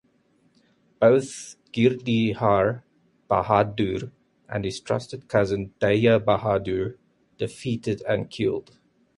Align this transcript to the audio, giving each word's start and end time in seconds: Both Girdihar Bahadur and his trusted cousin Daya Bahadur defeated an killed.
Both 0.99 1.57
Girdihar 1.73 2.81
Bahadur 3.29 4.11
and 4.49 4.65
his 4.65 4.79
trusted 4.79 5.27
cousin 5.27 5.75
Daya 5.79 6.19
Bahadur 6.19 6.97
defeated 7.37 8.01
an 8.09 8.25
killed. 8.25 8.79